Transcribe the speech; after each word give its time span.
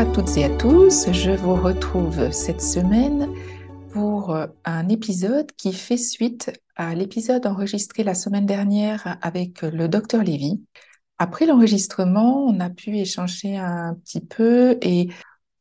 à 0.00 0.06
toutes 0.06 0.38
et 0.38 0.44
à 0.44 0.48
tous, 0.56 1.12
je 1.12 1.30
vous 1.30 1.54
retrouve 1.54 2.32
cette 2.32 2.62
semaine 2.62 3.28
pour 3.92 4.34
euh, 4.34 4.46
un 4.64 4.88
épisode 4.88 5.52
qui 5.58 5.74
fait 5.74 5.98
suite 5.98 6.50
à 6.74 6.94
l'épisode 6.94 7.44
enregistré 7.44 8.02
la 8.02 8.14
semaine 8.14 8.46
dernière 8.46 9.18
avec 9.20 9.60
le 9.60 9.88
docteur 9.88 10.22
Lévy. 10.22 10.58
Après 11.18 11.44
l'enregistrement, 11.44 12.46
on 12.46 12.60
a 12.60 12.70
pu 12.70 12.96
échanger 12.96 13.58
un 13.58 13.92
petit 13.92 14.22
peu 14.22 14.78
et 14.80 15.10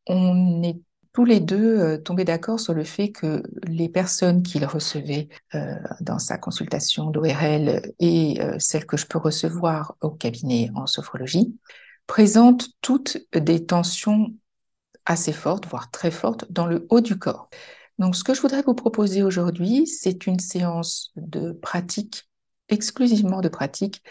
on 0.08 0.64
est 0.64 0.80
tous 1.12 1.26
les 1.26 1.42
deux 1.42 1.78
euh, 1.78 1.98
tombés 1.98 2.24
d'accord 2.24 2.62
sur 2.62 2.74
le 2.74 2.86
fait 2.86 3.10
que 3.10 3.44
les 3.68 3.90
personnes 3.90 4.42
qu'il 4.42 4.64
recevait 4.66 5.28
euh, 5.54 5.76
dans 6.00 6.18
sa 6.18 6.38
consultation 6.38 7.10
d'ORL 7.10 7.82
et 8.00 8.40
celles 8.58 8.86
que 8.86 8.96
je 8.96 9.06
peux 9.06 9.20
recevoir 9.20 9.98
au 10.00 10.12
cabinet 10.12 10.72
en 10.76 10.88
sophrologie 10.88 11.54
présentent 12.10 12.70
toutes 12.82 13.20
des 13.34 13.68
tensions 13.68 14.34
assez 15.06 15.32
fortes, 15.32 15.68
voire 15.68 15.92
très 15.92 16.10
fortes, 16.10 16.52
dans 16.52 16.66
le 16.66 16.88
haut 16.90 17.02
du 17.02 17.20
corps. 17.20 17.50
Donc, 18.00 18.16
ce 18.16 18.24
que 18.24 18.34
je 18.34 18.42
voudrais 18.42 18.64
vous 18.64 18.74
proposer 18.74 19.22
aujourd'hui, 19.22 19.86
c'est 19.86 20.26
une 20.26 20.40
séance 20.40 21.12
de 21.16 21.52
pratique, 21.52 22.28
exclusivement 22.68 23.42
de 23.42 23.48
pratique, 23.48 24.04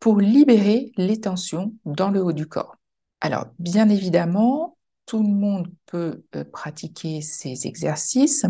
pour 0.00 0.18
libérer 0.18 0.90
les 0.96 1.20
tensions 1.20 1.72
dans 1.84 2.10
le 2.10 2.24
haut 2.24 2.32
du 2.32 2.46
corps. 2.48 2.76
Alors, 3.20 3.46
bien 3.60 3.88
évidemment, 3.88 4.76
tout 5.06 5.22
le 5.22 5.28
monde 5.28 5.68
peut 5.86 6.24
euh, 6.34 6.42
pratiquer 6.44 7.20
ces 7.20 7.68
exercices 7.68 8.46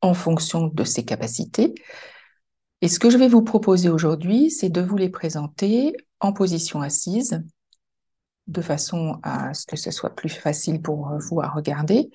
en 0.00 0.14
fonction 0.14 0.68
de 0.68 0.84
ses 0.84 1.04
capacités. 1.04 1.74
Et 2.80 2.88
ce 2.88 2.98
que 2.98 3.10
je 3.10 3.18
vais 3.18 3.28
vous 3.28 3.42
proposer 3.42 3.90
aujourd'hui, 3.90 4.50
c'est 4.50 4.70
de 4.70 4.80
vous 4.80 4.96
les 4.96 5.10
présenter 5.10 5.94
en 6.20 6.32
position 6.32 6.80
assise, 6.80 7.42
de 8.46 8.60
façon 8.60 9.18
à 9.22 9.54
ce 9.54 9.66
que 9.66 9.76
ce 9.76 9.90
soit 9.90 10.14
plus 10.14 10.28
facile 10.28 10.82
pour 10.82 11.10
vous 11.18 11.40
à 11.40 11.48
regarder. 11.48 12.10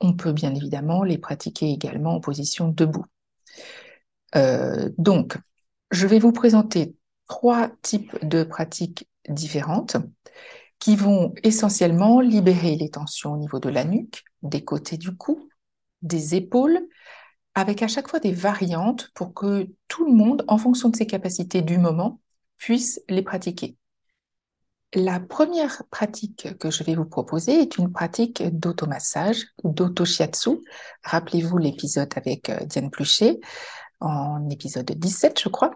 On 0.00 0.14
peut 0.14 0.32
bien 0.32 0.54
évidemment 0.54 1.02
les 1.02 1.18
pratiquer 1.18 1.70
également 1.70 2.14
en 2.14 2.20
position 2.20 2.68
debout. 2.68 3.04
Euh, 4.36 4.90
donc, 4.98 5.36
je 5.90 6.06
vais 6.06 6.18
vous 6.18 6.32
présenter 6.32 6.94
trois 7.28 7.70
types 7.82 8.16
de 8.24 8.44
pratiques 8.44 9.08
différentes 9.28 9.96
qui 10.78 10.96
vont 10.96 11.34
essentiellement 11.42 12.20
libérer 12.20 12.76
les 12.76 12.90
tensions 12.90 13.32
au 13.32 13.36
niveau 13.36 13.58
de 13.58 13.68
la 13.68 13.84
nuque, 13.84 14.24
des 14.42 14.64
côtés 14.64 14.96
du 14.96 15.16
cou, 15.16 15.48
des 16.02 16.34
épaules, 16.34 16.80
avec 17.54 17.82
à 17.82 17.88
chaque 17.88 18.08
fois 18.08 18.20
des 18.20 18.32
variantes 18.32 19.10
pour 19.14 19.34
que 19.34 19.68
tout 19.88 20.06
le 20.06 20.12
monde, 20.12 20.44
en 20.46 20.58
fonction 20.58 20.88
de 20.88 20.96
ses 20.96 21.06
capacités 21.06 21.62
du 21.62 21.78
moment, 21.78 22.20
puisse 22.56 23.00
les 23.08 23.22
pratiquer. 23.22 23.76
La 24.94 25.20
première 25.20 25.82
pratique 25.90 26.56
que 26.58 26.70
je 26.70 26.82
vais 26.82 26.94
vous 26.94 27.04
proposer 27.04 27.60
est 27.60 27.76
une 27.76 27.92
pratique 27.92 28.42
d'automassage, 28.58 29.44
d'autoshiatsu. 29.62 30.60
Rappelez-vous 31.04 31.58
l'épisode 31.58 32.10
avec 32.16 32.48
euh, 32.48 32.64
Diane 32.64 32.90
Pluchet, 32.90 33.38
en 34.00 34.48
épisode 34.48 34.90
17, 34.90 35.40
je 35.42 35.48
crois. 35.50 35.72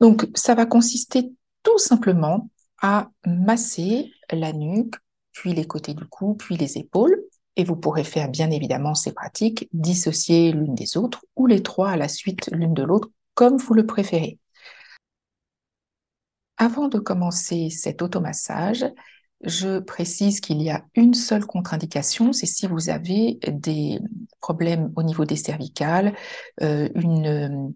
Donc, 0.00 0.26
ça 0.34 0.56
va 0.56 0.66
consister 0.66 1.30
tout 1.62 1.78
simplement 1.78 2.50
à 2.82 3.08
masser 3.24 4.10
la 4.32 4.52
nuque, 4.52 4.94
puis 5.32 5.54
les 5.54 5.66
côtés 5.66 5.94
du 5.94 6.04
cou, 6.06 6.34
puis 6.34 6.56
les 6.56 6.76
épaules. 6.76 7.22
Et 7.54 7.62
vous 7.62 7.76
pourrez 7.76 8.04
faire 8.04 8.28
bien 8.28 8.50
évidemment 8.50 8.96
ces 8.96 9.12
pratiques 9.12 9.68
dissociées 9.72 10.50
l'une 10.50 10.74
des 10.74 10.96
autres 10.96 11.24
ou 11.36 11.46
les 11.46 11.62
trois 11.62 11.90
à 11.90 11.96
la 11.96 12.08
suite 12.08 12.48
l'une 12.52 12.74
de 12.74 12.82
l'autre, 12.82 13.10
comme 13.34 13.58
vous 13.58 13.74
le 13.74 13.86
préférez. 13.86 14.38
Avant 16.58 16.88
de 16.88 16.98
commencer 16.98 17.70
cet 17.70 18.02
automassage, 18.02 18.84
je 19.44 19.78
précise 19.78 20.40
qu'il 20.40 20.60
y 20.60 20.70
a 20.70 20.84
une 20.96 21.14
seule 21.14 21.46
contre-indication, 21.46 22.32
c'est 22.32 22.46
si 22.46 22.66
vous 22.66 22.90
avez 22.90 23.38
des 23.46 24.00
problèmes 24.40 24.92
au 24.96 25.04
niveau 25.04 25.24
des 25.24 25.36
cervicales, 25.36 26.14
euh, 26.62 26.88
une 26.96 27.26
euh, 27.26 27.68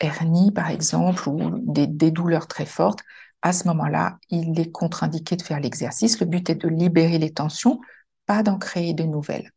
hernie 0.00 0.52
par 0.52 0.70
exemple, 0.70 1.28
ou 1.28 1.50
des, 1.66 2.10
douleurs 2.10 2.46
très 2.46 2.64
fortes. 2.64 3.00
À 3.42 3.52
ce 3.52 3.68
moment-là, 3.68 4.18
il 4.30 4.58
est 4.58 4.70
contre-indiqué 4.72 5.36
de 5.36 5.42
faire 5.42 5.60
l'exercice. 5.60 6.20
Le 6.20 6.26
but 6.26 6.48
est 6.50 6.54
de 6.56 6.68
libérer 6.68 7.18
les 7.18 7.32
tensions, 7.32 7.80
pas 8.26 8.42
d'en 8.42 8.58
créer 8.58 8.94
de 8.94 9.04
nouvelles. 9.04 9.50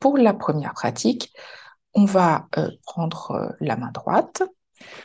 Pour 0.00 0.18
la 0.18 0.34
première 0.34 0.74
pratique, 0.74 1.32
on 1.94 2.04
va 2.04 2.48
euh, 2.58 2.70
prendre 2.84 3.54
la 3.60 3.76
main 3.76 3.90
droite, 3.92 4.42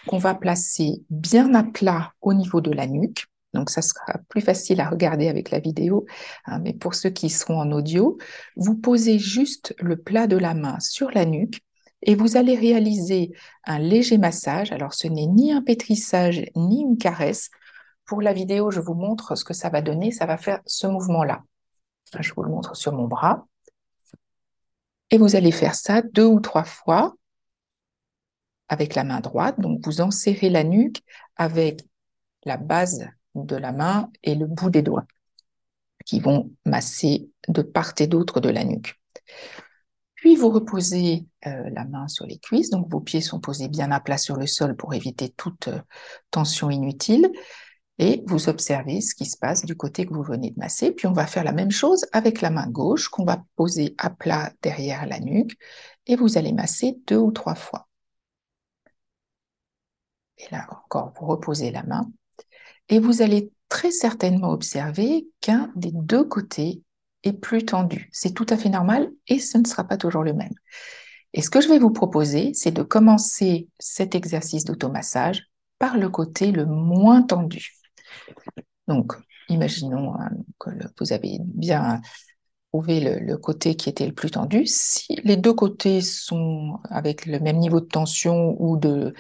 qu'on 0.08 0.18
va 0.18 0.36
placer 0.36 1.04
bien 1.10 1.54
à 1.54 1.64
plat 1.64 2.14
au 2.22 2.34
niveau 2.34 2.62
de 2.62 2.72
la 2.72 2.88
nuque. 2.88 3.28
Donc, 3.54 3.70
ça 3.70 3.82
sera 3.82 4.20
plus 4.30 4.42
facile 4.42 4.80
à 4.80 4.90
regarder 4.90 5.28
avec 5.28 5.52
la 5.52 5.60
vidéo, 5.60 6.06
hein, 6.46 6.60
mais 6.60 6.74
pour 6.74 6.96
ceux 6.96 7.10
qui 7.10 7.30
seront 7.30 7.60
en 7.60 7.72
audio, 7.72 8.18
vous 8.56 8.76
posez 8.76 9.20
juste 9.20 9.76
le 9.80 9.98
plat 9.98 10.26
de 10.28 10.38
la 10.38 10.54
main 10.54 10.80
sur 10.80 11.12
la 11.12 11.26
nuque 11.26 11.62
et 12.02 12.16
vous 12.16 12.38
allez 12.38 12.56
réaliser 12.56 13.32
un 13.66 13.80
léger 13.80 14.18
massage. 14.18 14.72
Alors, 14.72 14.94
ce 14.94 15.08
n'est 15.08 15.28
ni 15.28 15.52
un 15.52 15.62
pétrissage 15.62 16.44
ni 16.56 16.82
une 16.82 16.98
caresse. 16.98 17.50
Pour 18.06 18.22
la 18.22 18.34
vidéo, 18.34 18.72
je 18.72 18.80
vous 18.80 18.96
montre 18.96 19.36
ce 19.36 19.46
que 19.46 19.54
ça 19.54 19.70
va 19.70 19.82
donner. 19.82 20.12
Ça 20.12 20.26
va 20.26 20.38
faire 20.38 20.62
ce 20.66 20.88
mouvement-là. 20.88 21.44
Je 22.20 22.34
vous 22.34 22.44
le 22.44 22.50
montre 22.50 22.76
sur 22.76 22.94
mon 22.94 23.08
bras. 23.08 23.46
Et 25.12 25.18
vous 25.18 25.36
allez 25.36 25.52
faire 25.52 25.76
ça 25.76 26.02
deux 26.02 26.26
ou 26.26 26.40
trois 26.40 26.64
fois 26.64 27.14
avec 28.72 28.96
la 28.96 29.04
main 29.04 29.20
droite. 29.20 29.60
Donc, 29.60 29.86
vous 29.86 30.00
enserrez 30.00 30.50
la 30.50 30.64
nuque 30.64 31.04
avec 31.36 31.82
la 32.46 32.56
base 32.56 33.06
de 33.36 33.56
la 33.58 33.74
main 33.74 34.10
et 34.24 34.34
le 34.34 34.48
bout 34.48 34.70
des 34.70 34.82
doigts 34.82 35.06
qui 36.06 36.22
vont 36.22 36.52
masser 36.66 37.30
de 37.50 37.62
part 37.62 37.94
et 38.00 38.08
d'autre 38.08 38.40
de 38.40 38.50
la 38.50 38.64
nuque. 38.64 39.00
Puis 40.16 40.36
vous 40.36 40.50
reposez 40.50 41.26
euh, 41.48 41.70
la 41.72 41.84
main 41.84 42.08
sur 42.08 42.26
les 42.26 42.38
cuisses, 42.38 42.70
donc 42.70 42.90
vos 42.90 43.02
pieds 43.02 43.22
sont 43.22 43.40
posés 43.40 43.68
bien 43.68 43.92
à 43.92 44.00
plat 44.00 44.18
sur 44.18 44.38
le 44.38 44.48
sol 44.48 44.76
pour 44.76 44.94
éviter 44.94 45.30
toute 45.30 45.68
euh, 45.68 45.80
tension 46.30 46.70
inutile. 46.70 47.30
Et 48.00 48.24
vous 48.26 48.48
observez 48.48 49.02
ce 49.02 49.14
qui 49.14 49.26
se 49.26 49.38
passe 49.38 49.66
du 49.66 49.76
côté 49.76 50.06
que 50.06 50.14
vous 50.14 50.24
venez 50.24 50.52
de 50.52 50.60
masser. 50.60 50.92
Puis 50.92 51.08
on 51.08 51.14
va 51.14 51.28
faire 51.28 51.44
la 51.44 51.52
même 51.52 51.72
chose 51.72 52.06
avec 52.14 52.42
la 52.42 52.50
main 52.50 52.68
gauche 52.68 53.10
qu'on 53.10 53.26
va 53.26 53.44
poser 53.56 53.96
à 53.98 54.10
plat 54.10 54.54
derrière 54.62 55.06
la 55.06 55.20
nuque. 55.20 55.52
Et 56.08 56.16
vous 56.16 56.38
allez 56.38 56.54
masser 56.54 56.98
deux 57.06 57.18
ou 57.18 57.32
trois 57.32 57.56
fois. 57.56 57.91
Et 60.42 60.52
là 60.52 60.68
encore, 60.72 61.14
vous 61.20 61.28
reposez 61.28 61.72
la 61.72 61.84
main. 61.84 62.10
Et 62.90 63.00
vous 63.00 63.22
allez 63.22 63.52
très 63.70 63.92
certainement 63.92 64.50
observer 64.50 65.28
qu'un 65.40 65.72
des 65.76 65.92
deux 65.94 66.24
côtés 66.24 66.82
est 67.24 67.34
plus 67.34 67.66
tendu. 67.66 68.10
C'est 68.12 68.34
tout 68.34 68.48
à 68.50 68.58
fait 68.58 68.70
normal 68.70 69.10
et 69.28 69.40
ce 69.40 69.58
ne 69.58 69.66
sera 69.66 69.84
pas 69.84 69.98
toujours 69.98 70.24
le 70.24 70.34
même. 70.34 70.54
Et 71.34 71.42
ce 71.42 71.50
que 71.50 71.62
je 71.62 71.70
vais 71.70 71.80
vous 71.80 71.92
proposer, 71.92 72.52
c'est 72.54 72.72
de 72.72 72.84
commencer 72.84 73.70
cet 73.80 74.16
exercice 74.16 74.66
d'automassage 74.66 75.46
par 75.80 75.98
le 75.98 76.10
côté 76.10 76.52
le 76.52 76.66
moins 76.66 77.22
tendu. 77.22 77.78
Donc, 78.88 79.14
imaginons 79.48 80.16
hein, 80.16 80.30
que 80.60 80.70
vous 81.00 81.14
avez 81.14 81.38
bien 81.40 82.02
trouvé 82.72 83.20
le, 83.20 83.38
côté 83.38 83.76
qui 83.76 83.90
était 83.90 84.06
le 84.06 84.14
plus 84.14 84.32
tendu. 84.32 84.66
Si 84.66 85.16
les 85.24 85.38
deux 85.38 85.54
côtés 85.54 86.02
sont 86.02 86.80
avec 86.90 87.26
le 87.26 87.40
même 87.40 87.58
niveau 87.58 87.80
de 87.80 87.86
tension 87.86 88.56
ou 88.60 88.78
de, 88.78 89.14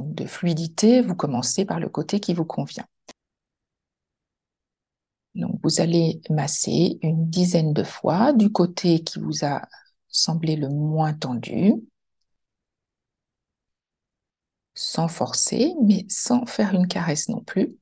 de 0.00 0.26
fluidité, 0.26 1.02
vous 1.02 1.14
commencez 1.14 1.64
par 1.64 1.80
le 1.80 1.88
côté 1.88 2.20
qui 2.20 2.34
vous 2.34 2.44
convient. 2.44 2.86
Donc, 5.34 5.60
vous 5.62 5.80
allez 5.80 6.20
masser 6.30 6.98
une 7.02 7.28
dizaine 7.30 7.72
de 7.72 7.84
fois 7.84 8.32
du 8.32 8.50
côté 8.50 9.00
qui 9.04 9.18
vous 9.20 9.44
a 9.44 9.62
semblé 10.08 10.56
le 10.56 10.68
moins 10.68 11.12
tendu, 11.14 11.74
sans 14.74 15.08
forcer, 15.08 15.74
mais 15.82 16.06
sans 16.08 16.46
faire 16.46 16.72
une 16.74 16.86
caresse 16.86 17.28
non 17.28 17.40
plus. 17.40 17.76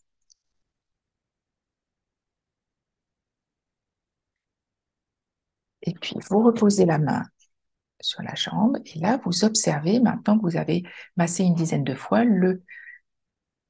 Et 5.83 5.95
puis, 5.95 6.17
vous 6.29 6.43
reposez 6.43 6.85
la 6.85 6.99
main 6.99 7.23
sur 8.05 8.23
la 8.23 8.35
jambe. 8.35 8.79
Et 8.85 8.99
là, 8.99 9.19
vous 9.25 9.45
observez, 9.45 9.99
maintenant 9.99 10.39
que 10.39 10.43
vous 10.43 10.57
avez 10.57 10.85
massé 11.17 11.43
une 11.43 11.55
dizaine 11.55 11.85
de 11.85 11.95
fois, 11.95 12.25
le 12.25 12.63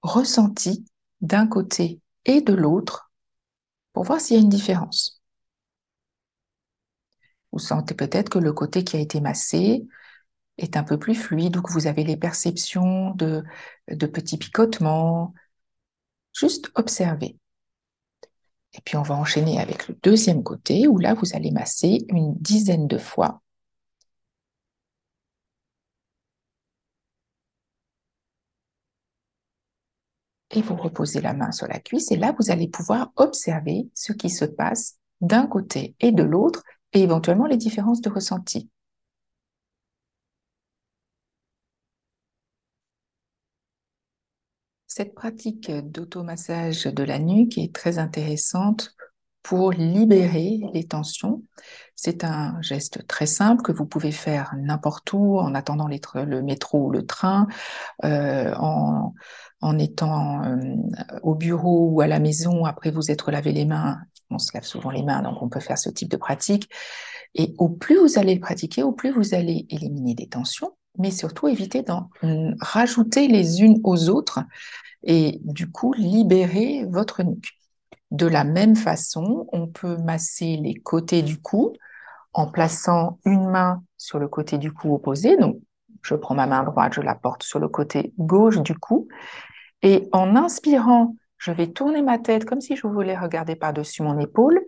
ressenti 0.02 0.84
d'un 1.20 1.46
côté 1.46 2.00
et 2.24 2.40
de 2.40 2.52
l'autre 2.52 3.12
pour 3.92 4.04
voir 4.04 4.20
s'il 4.20 4.36
y 4.36 4.40
a 4.40 4.42
une 4.42 4.48
différence. 4.48 5.22
Vous 7.52 7.60
sentez 7.60 7.94
peut-être 7.94 8.28
que 8.28 8.40
le 8.40 8.52
côté 8.52 8.82
qui 8.82 8.96
a 8.96 9.00
été 9.00 9.20
massé 9.20 9.86
est 10.58 10.76
un 10.76 10.82
peu 10.82 10.98
plus 10.98 11.14
fluide 11.14 11.56
ou 11.56 11.62
que 11.62 11.72
vous 11.72 11.86
avez 11.86 12.02
les 12.02 12.16
perceptions 12.16 13.12
de, 13.12 13.44
de 13.88 14.06
petits 14.06 14.38
picotements. 14.38 15.32
Juste 16.32 16.72
observer. 16.74 17.38
Et 18.72 18.80
puis 18.84 18.96
on 18.96 19.02
va 19.02 19.14
enchaîner 19.14 19.60
avec 19.60 19.86
le 19.86 19.96
deuxième 20.02 20.42
côté 20.42 20.88
où 20.88 20.98
là 20.98 21.14
vous 21.14 21.36
allez 21.36 21.52
masser 21.52 22.04
une 22.08 22.34
dizaine 22.34 22.88
de 22.88 22.98
fois 22.98 23.43
et 30.56 30.62
vous 30.62 30.76
reposez 30.76 31.20
la 31.20 31.34
main 31.34 31.52
sur 31.52 31.66
la 31.66 31.78
cuisse 31.80 32.10
et 32.12 32.16
là, 32.16 32.34
vous 32.38 32.50
allez 32.50 32.68
pouvoir 32.68 33.12
observer 33.16 33.88
ce 33.94 34.12
qui 34.12 34.30
se 34.30 34.44
passe 34.44 34.98
d'un 35.20 35.46
côté 35.46 35.94
et 36.00 36.12
de 36.12 36.22
l'autre 36.22 36.62
et 36.92 37.02
éventuellement 37.02 37.46
les 37.46 37.56
différences 37.56 38.00
de 38.00 38.10
ressenti. 38.10 38.70
Cette 44.86 45.14
pratique 45.14 45.70
d'automassage 45.72 46.84
de 46.84 47.02
la 47.02 47.18
nuque 47.18 47.58
est 47.58 47.74
très 47.74 47.98
intéressante 47.98 48.94
pour 49.44 49.72
libérer 49.72 50.62
les 50.72 50.84
tensions. 50.84 51.42
C'est 51.94 52.24
un 52.24 52.60
geste 52.62 53.06
très 53.06 53.26
simple 53.26 53.62
que 53.62 53.72
vous 53.72 53.84
pouvez 53.84 54.10
faire 54.10 54.54
n'importe 54.56 55.12
où, 55.12 55.38
en 55.38 55.54
attendant 55.54 55.86
le 55.86 56.42
métro 56.42 56.86
ou 56.86 56.90
le 56.90 57.06
train, 57.06 57.46
euh, 58.04 58.54
en, 58.54 59.78
étant 59.78 60.42
euh, 60.44 60.56
au 61.22 61.34
bureau 61.34 61.90
ou 61.90 62.00
à 62.00 62.06
la 62.06 62.20
maison, 62.20 62.64
après 62.64 62.90
vous 62.90 63.10
être 63.10 63.30
lavé 63.30 63.52
les 63.52 63.66
mains. 63.66 63.98
On 64.30 64.38
se 64.38 64.50
lave 64.54 64.64
souvent 64.64 64.90
les 64.90 65.02
mains, 65.02 65.20
donc 65.20 65.42
on 65.42 65.50
peut 65.50 65.60
faire 65.60 65.78
ce 65.78 65.90
type 65.90 66.08
de 66.08 66.16
pratique. 66.16 66.70
Et 67.34 67.54
au 67.58 67.68
plus 67.68 67.98
vous 67.98 68.18
allez 68.18 68.34
le 68.34 68.40
pratiquer, 68.40 68.82
au 68.82 68.92
plus 68.92 69.10
vous 69.10 69.34
allez 69.34 69.66
éliminer 69.68 70.14
des 70.14 70.26
tensions, 70.26 70.72
mais 70.98 71.10
surtout 71.10 71.48
éviter 71.48 71.82
d'en 71.82 72.08
rajouter 72.60 73.28
les 73.28 73.60
unes 73.60 73.78
aux 73.84 74.08
autres 74.08 74.40
et 75.02 75.38
du 75.44 75.70
coup 75.70 75.92
libérer 75.92 76.86
votre 76.88 77.22
nuque. 77.22 77.52
De 78.14 78.28
la 78.28 78.44
même 78.44 78.76
façon, 78.76 79.48
on 79.50 79.66
peut 79.66 79.96
masser 79.96 80.56
les 80.56 80.74
côtés 80.74 81.22
du 81.22 81.40
cou 81.40 81.72
en 82.32 82.46
plaçant 82.46 83.18
une 83.24 83.50
main 83.50 83.82
sur 83.96 84.20
le 84.20 84.28
côté 84.28 84.56
du 84.56 84.72
cou 84.72 84.94
opposé. 84.94 85.36
Donc, 85.36 85.56
je 86.00 86.14
prends 86.14 86.36
ma 86.36 86.46
main 86.46 86.62
droite, 86.62 86.92
je 86.94 87.00
la 87.00 87.16
porte 87.16 87.42
sur 87.42 87.58
le 87.58 87.68
côté 87.68 88.14
gauche 88.16 88.60
du 88.60 88.78
cou. 88.78 89.08
Et 89.82 90.08
en 90.12 90.36
inspirant, 90.36 91.16
je 91.38 91.50
vais 91.50 91.72
tourner 91.72 92.02
ma 92.02 92.20
tête 92.20 92.44
comme 92.44 92.60
si 92.60 92.76
je 92.76 92.86
voulais 92.86 93.18
regarder 93.18 93.56
par-dessus 93.56 94.04
mon 94.04 94.20
épaule. 94.20 94.60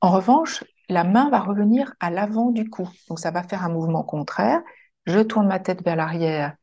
En 0.00 0.10
revanche, 0.10 0.64
la 0.88 1.04
main 1.04 1.30
va 1.30 1.38
revenir 1.38 1.94
à 2.00 2.10
l'avant 2.10 2.50
du 2.50 2.68
cou. 2.68 2.88
Donc, 3.08 3.20
ça 3.20 3.30
va 3.30 3.44
faire 3.44 3.62
un 3.62 3.68
mouvement 3.68 4.02
contraire. 4.02 4.60
Je 5.04 5.20
tourne 5.20 5.46
ma 5.46 5.60
tête 5.60 5.84
vers 5.84 5.94
l'arrière 5.94 6.56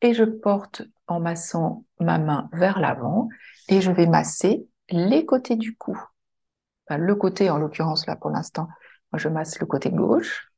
et 0.00 0.14
je 0.14 0.24
porte 0.24 0.80
en 1.06 1.20
massant 1.20 1.84
ma 2.00 2.16
main 2.16 2.48
vers 2.54 2.80
l'avant 2.80 3.28
et 3.68 3.82
je 3.82 3.90
vais 3.90 4.06
masser 4.06 4.66
les 4.88 5.24
côtés 5.24 5.56
du 5.56 5.76
cou. 5.76 5.98
le 6.90 7.14
côté, 7.14 7.50
en 7.50 7.58
l'occurrence, 7.58 8.06
là, 8.06 8.16
pour 8.16 8.30
l'instant, 8.30 8.68
moi, 9.12 9.18
je 9.18 9.28
masse 9.28 9.58
le 9.60 9.66
côté 9.66 9.90
gauche. 9.90 10.52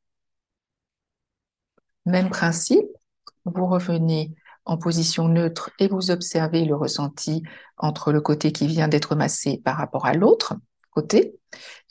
Même 2.05 2.31
principe, 2.31 2.87
vous 3.45 3.67
revenez 3.67 4.35
en 4.65 4.77
position 4.79 5.29
neutre 5.29 5.71
et 5.79 5.89
vous 5.89 6.11
observez 6.11 6.65
le 6.65 6.75
ressenti 6.75 7.43
entre 7.77 8.13
le 8.13 8.21
côté 8.21 8.53
qui 8.53 8.67
vient 8.67 8.89
d'être 8.89 9.15
massé 9.15 9.61
par 9.65 9.77
rapport 9.77 10.07
à 10.07 10.15
l'autre 10.15 10.55
côté. 10.91 11.39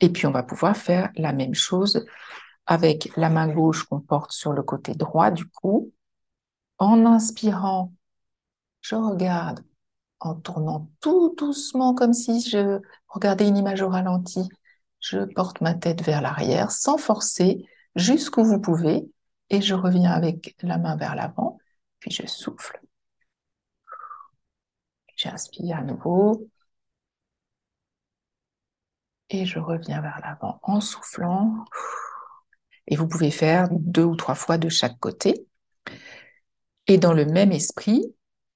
Et 0.02 0.10
puis, 0.10 0.26
on 0.28 0.32
va 0.32 0.44
pouvoir 0.44 0.76
faire 0.76 1.10
la 1.16 1.34
même 1.34 1.54
chose 1.56 2.06
avec 2.66 3.12
la 3.16 3.30
main 3.30 3.48
gauche 3.48 3.84
qu'on 3.84 4.02
porte 4.02 4.32
sur 4.32 4.52
le 4.52 4.64
côté 4.64 4.96
droit 4.96 5.32
du 5.32 5.46
cou. 5.46 5.94
En 6.78 7.06
inspirant, 7.06 7.94
je 8.82 8.96
regarde 8.96 9.64
en 10.20 10.36
tournant 10.36 10.90
tout 11.02 11.36
doucement 11.38 11.94
comme 11.94 12.14
si 12.14 12.42
je 12.42 12.80
regardais 13.08 13.48
une 13.48 13.58
image 13.58 13.82
au 13.82 13.90
ralenti. 13.90 14.48
Je 15.00 15.20
porte 15.34 15.62
ma 15.62 15.74
tête 15.74 16.02
vers 16.02 16.22
l'arrière 16.22 16.72
sans 16.72 16.98
forcer 16.98 17.66
jusqu'où 17.96 18.44
vous 18.44 18.60
pouvez 18.60 19.10
et 19.50 19.62
je 19.62 19.76
reviens 19.76 20.12
avec 20.12 20.56
la 20.62 20.78
main 20.78 20.96
vers 20.96 21.16
l'avant, 21.16 21.60
puis 22.00 22.12
je 22.12 22.26
souffle. 22.26 22.80
J'inspire 25.16 25.78
à 25.78 25.82
nouveau 25.82 26.50
et 29.30 29.46
je 29.46 29.60
reviens 29.60 30.02
vers 30.02 30.20
l'avant 30.24 30.60
en 30.64 30.82
soufflant. 30.82 31.66
Et 32.88 32.96
vous 32.96 33.08
pouvez 33.08 33.32
faire 33.32 33.68
deux 33.72 34.04
ou 34.04 34.16
trois 34.16 34.36
fois 34.36 34.58
de 34.58 34.70
chaque 34.70 35.00
côté. 35.00 35.48
Et 36.88 36.98
dans 36.98 37.14
le 37.14 37.26
même 37.26 37.52
esprit, 37.52 38.15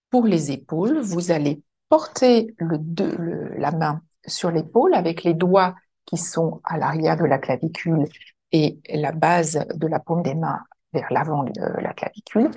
pour 0.09 0.25
les 0.25 0.51
épaules, 0.51 0.99
vous 0.99 1.31
allez 1.31 1.61
porter 1.89 2.55
la 2.59 3.71
main 3.71 4.01
sur 4.25 4.51
l'épaule 4.51 4.93
avec 4.93 5.23
les 5.23 5.33
doigts 5.33 5.75
qui 6.05 6.17
sont 6.17 6.61
à 6.63 6.77
l'arrière 6.77 7.17
de 7.17 7.25
la 7.25 7.37
clavicule 7.37 8.05
et 8.51 8.79
la 8.89 9.11
base 9.11 9.65
de 9.75 9.87
la 9.87 9.99
paume 9.99 10.23
des 10.23 10.35
mains 10.35 10.59
vers 10.93 11.07
l'avant 11.11 11.43
de 11.43 11.81
la 11.81 11.93
clavicule. 11.93 12.51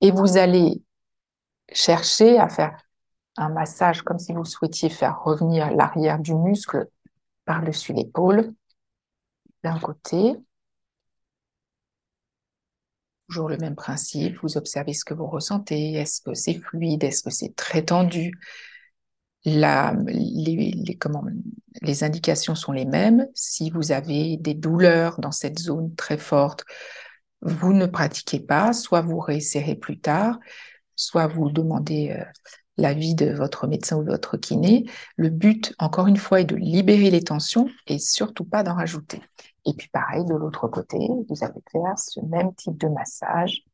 Et 0.00 0.10
vous 0.10 0.36
allez 0.36 0.82
chercher 1.72 2.38
à 2.38 2.48
faire 2.48 2.78
un 3.36 3.48
massage 3.48 4.02
comme 4.02 4.18
si 4.18 4.32
vous 4.32 4.44
souhaitiez 4.44 4.88
faire 4.88 5.22
revenir 5.22 5.70
l'arrière 5.70 6.18
du 6.18 6.34
muscle 6.34 6.88
par-dessus 7.44 7.92
l'épaule 7.92 8.52
d'un 9.62 9.78
côté 9.78 10.36
Toujours 13.28 13.48
le 13.50 13.58
même 13.58 13.74
principe, 13.74 14.38
vous 14.42 14.56
observez 14.56 14.94
ce 14.94 15.04
que 15.04 15.12
vous 15.12 15.26
ressentez, 15.26 15.92
est-ce 15.94 16.22
que 16.22 16.32
c'est 16.32 16.54
fluide, 16.54 17.04
est-ce 17.04 17.22
que 17.22 17.30
c'est 17.30 17.54
très 17.54 17.82
tendu? 17.82 18.32
La, 19.44 19.94
les, 20.06 20.72
les, 20.72 20.96
comment, 20.96 21.24
les 21.82 22.04
indications 22.04 22.54
sont 22.54 22.72
les 22.72 22.86
mêmes. 22.86 23.26
Si 23.34 23.70
vous 23.70 23.92
avez 23.92 24.38
des 24.38 24.54
douleurs 24.54 25.20
dans 25.20 25.30
cette 25.30 25.58
zone 25.58 25.94
très 25.94 26.16
forte, 26.16 26.64
vous 27.42 27.74
ne 27.74 27.86
pratiquez 27.86 28.40
pas, 28.40 28.72
soit 28.72 29.02
vous 29.02 29.18
réessayerez 29.18 29.76
plus 29.76 30.00
tard, 30.00 30.38
soit 30.96 31.26
vous 31.26 31.50
demandez 31.50 32.16
euh, 32.18 32.24
l'avis 32.78 33.14
de 33.14 33.30
votre 33.32 33.66
médecin 33.66 33.98
ou 33.98 34.04
de 34.04 34.10
votre 34.10 34.36
kiné. 34.36 34.88
Le 35.16 35.28
but, 35.28 35.74
encore 35.78 36.06
une 36.06 36.16
fois, 36.16 36.40
est 36.40 36.44
de 36.44 36.56
libérer 36.56 37.10
les 37.10 37.22
tensions 37.22 37.68
et 37.86 37.98
surtout 37.98 38.44
pas 38.44 38.62
d'en 38.62 38.74
rajouter. 38.74 39.20
Et 39.66 39.74
puis 39.74 39.88
pareil, 39.88 40.24
de 40.24 40.34
l'autre 40.34 40.68
côté, 40.68 40.96
vous 40.96 41.44
allez 41.44 41.60
faire 41.70 41.98
ce 41.98 42.20
même 42.20 42.54
type 42.54 42.78
de 42.78 42.88
massage, 42.88 43.64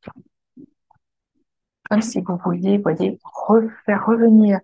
comme 1.88 2.02
si 2.02 2.20
vous 2.20 2.38
vouliez, 2.44 2.78
voyez, 2.78 3.18
faire 3.84 4.06
revenir 4.06 4.58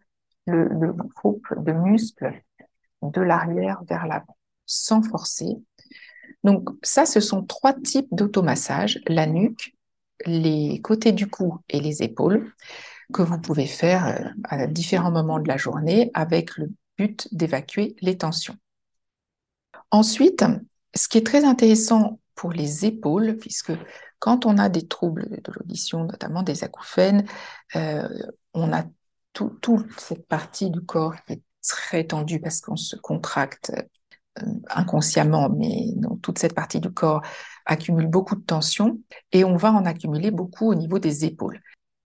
le, 0.47 0.93
groupe 1.15 1.47
de 1.57 1.73
muscles 1.73 2.43
de 3.03 3.21
l'arrière 3.21 3.83
vers 3.89 4.07
l'avant, 4.07 4.37
sans 4.67 5.03
forcer. 5.03 5.57
Donc 6.45 6.71
ça, 6.83 7.07
ce 7.07 7.21
sont 7.21 7.45
trois 7.45 7.75
types 7.75 8.09
d'automassage, 8.11 9.01
la 9.07 9.27
nuque, 9.27 9.75
les 10.27 10.81
côtés 10.81 11.13
du 11.13 11.29
cou 11.29 11.59
et 11.69 11.81
les 11.81 12.03
épaules, 12.03 12.53
que 13.13 13.23
vous 13.23 13.39
pouvez 13.39 13.67
faire 13.67 14.07
euh, 14.07 14.29
à 14.45 14.67
différents 14.67 15.11
moments 15.11 15.39
de 15.39 15.49
la 15.49 15.57
journée 15.57 16.11
avec 16.15 16.57
le 16.57 16.71
but 16.99 17.29
d'évacuer 17.33 17.97
les 18.01 18.17
tensions. 18.17 18.57
Ensuite, 19.91 20.45
ce 20.95 21.09
qui 21.09 21.19
est 21.19 21.27
très 21.27 21.45
intéressant 21.45 22.21
pour 22.35 22.53
les 22.53 22.87
épaules, 22.87 23.37
puisque 23.37 23.73
quand 24.19 24.47
on 24.47 24.59
a 24.59 24.69
des 24.69 24.87
troubles 24.87 25.29
de 25.29 25.53
l'audition, 25.53 26.05
notamment 26.05 26.43
des 26.43 26.65
acouphènes, 26.65 27.27
euh, 27.77 28.09
on 28.55 28.73
a 28.73 28.85
toute 29.33 29.69
cette 29.99 30.27
partie 30.27 30.71
du 30.71 30.81
corps 30.81 31.15
qui 31.25 31.35
est 31.35 31.43
très 31.67 32.05
tendue 32.05 32.41
parce 32.41 32.61
qu'on 32.61 32.77
se 32.77 32.97
contracte 32.97 33.73
euh, 34.43 34.47
inconsciemment, 34.69 35.49
mais 35.51 35.87
toute 36.23 36.39
cette 36.39 36.55
partie 36.55 36.81
du 36.81 36.91
corps 36.91 37.23
accumule 37.67 38.07
beaucoup 38.07 38.37
de 38.37 38.45
tension 38.45 38.99
et 39.33 39.45
on 39.45 39.57
va 39.57 39.73
en 39.73 39.85
accumuler 39.85 40.31
beaucoup 40.31 40.71
au 40.71 40.75
niveau 40.75 40.99
des 40.99 41.25
épaules. 41.25 41.61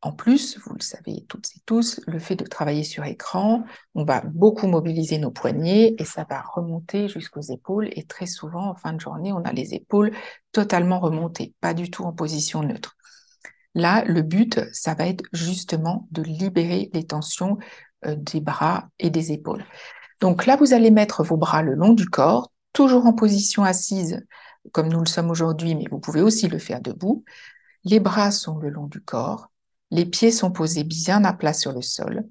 En 0.05 0.12
plus, 0.12 0.59
vous 0.59 0.75
le 0.75 0.83
savez 0.83 1.25
toutes 1.27 1.47
et 1.55 1.62
tous, 1.65 2.00
le 2.05 2.19
fait 2.19 2.35
de 2.35 2.45
travailler 2.45 2.83
sur 2.83 3.03
écran, 3.05 3.63
on 3.95 4.05
va 4.05 4.21
beaucoup 4.21 4.67
mobiliser 4.67 5.17
nos 5.17 5.31
poignets 5.31 5.95
et 5.97 6.05
ça 6.05 6.27
va 6.29 6.43
remonter 6.43 7.07
jusqu'aux 7.07 7.41
épaules. 7.41 7.89
Et 7.93 8.03
très 8.03 8.27
souvent, 8.27 8.69
en 8.69 8.75
fin 8.75 8.93
de 8.93 9.00
journée, 9.00 9.33
on 9.33 9.41
a 9.41 9.51
les 9.51 9.74
épaules 9.74 10.12
totalement 10.51 11.00
remontées, 11.00 11.55
pas 11.59 11.74
du 11.74 11.89
tout 11.89 12.03
en 12.03 12.13
position 12.13 12.62
neutre. 12.62 12.95
Là, 13.74 14.03
le 14.05 14.21
but, 14.21 14.62
ça 14.74 14.93
va 14.93 15.07
être 15.07 15.24
justement 15.33 16.07
de 16.12 16.21
libérer 16.21 16.91
les 16.93 17.07
tensions 17.07 17.57
euh, 18.05 18.15
des 18.15 18.41
bras 18.41 18.89
et 19.00 19.09
des 19.09 19.31
épaules. 19.31 19.65
Donc 20.21 20.45
là, 20.45 20.55
vous 20.55 20.75
allez 20.75 20.91
mettre 20.91 21.24
vos 21.24 21.38
bras 21.38 21.63
le 21.63 21.74
long 21.74 21.93
du 21.93 22.05
corps, 22.05 22.51
toujours 22.74 23.07
en 23.07 23.13
position 23.13 23.63
assise, 23.63 24.24
comme 24.71 24.89
nous 24.89 25.00
le 25.00 25.07
sommes 25.07 25.31
aujourd'hui, 25.31 25.74
mais 25.74 25.85
vous 25.89 26.00
pouvez 26.00 26.21
aussi 26.21 26.47
le 26.47 26.59
faire 26.59 26.79
debout. 26.79 27.24
Les 27.85 28.00
bras 28.00 28.29
sont 28.29 28.59
le 28.59 28.69
long 28.69 28.85
du 28.85 29.01
corps. 29.01 29.50
Les 29.91 30.05
pieds 30.05 30.31
sont 30.31 30.51
posés 30.51 30.83
bien 30.83 31.23
à 31.23 31.33
plat 31.33 31.53
sur 31.53 31.71
le 31.71 31.81
sol. 31.81 32.27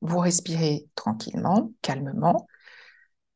Vous 0.00 0.18
respirez 0.18 0.86
tranquillement, 0.94 1.72
calmement. 1.82 2.46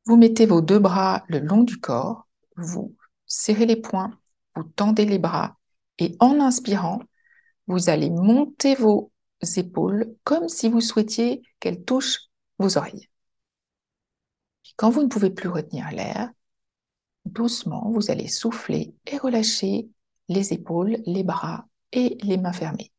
Vous 0.04 0.16
mettez 0.16 0.46
vos 0.46 0.60
deux 0.60 0.78
bras 0.78 1.25
le 1.28 1.38
long 1.38 1.62
du 1.62 1.78
corps. 1.78 2.26
Vous 2.56 2.96
serrez 3.26 3.66
les 3.66 3.76
poings, 3.76 4.18
vous 4.56 4.64
tendez 4.64 5.04
les 5.04 5.18
bras 5.18 5.58
et 5.98 6.16
en 6.20 6.40
inspirant, 6.40 7.00
vous 7.66 7.90
allez 7.90 8.10
monter 8.10 8.75
vos 8.75 9.12
épaules 9.56 10.14
comme 10.25 10.48
si 10.48 10.68
vous 10.68 10.80
souhaitiez 10.80 11.42
qu'elles 11.60 11.84
touchent 11.84 12.28
vos 12.58 12.78
oreilles. 12.78 13.08
quand 14.76 14.90
vous 14.90 15.02
ne 15.02 15.08
pouvez 15.08 15.30
plus 15.30 15.48
retenir 15.48 15.90
l'air, 15.90 16.30
doucement, 17.25 17.90
vous 17.90 18.10
allez 18.10 18.28
souffler 18.28 18.94
et 19.06 19.18
relâcher 19.18 19.88
les 20.28 20.52
épaules, 20.52 20.98
les 21.06 21.25
bras 21.25 21.66
et 21.92 22.16
les 22.22 22.37
mains 22.37 22.52
fermées. 22.52 22.92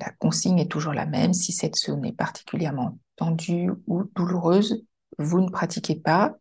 La 0.00 0.10
consigne 0.18 0.58
est 0.58 0.70
toujours 0.70 0.92
la 0.92 1.06
même. 1.06 1.32
Si 1.32 1.52
cette 1.52 1.76
zone 1.76 2.04
est 2.04 2.12
particulièrement 2.12 2.98
tendue 3.16 3.70
ou 3.86 4.04
douloureuse, 4.14 4.84
vous 5.18 5.40
ne 5.40 5.50
pratiquez 5.50 5.96
pas. 5.96 6.36